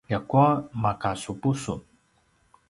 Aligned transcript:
ljakua 0.09 0.47
makasupu 0.83 1.49
sun 1.63 1.79